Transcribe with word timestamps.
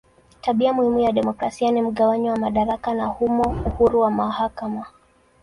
Tabia 0.41 0.73
muhimu 0.73 0.99
ya 0.99 1.11
demokrasia 1.11 1.71
ni 1.71 1.81
mgawanyo 1.81 2.31
wa 2.31 2.37
madaraka 2.37 2.93
na 2.93 3.05
humo 3.05 3.55
uhuru 3.65 3.99
wa 3.99 4.11
mahakama. 4.11 4.85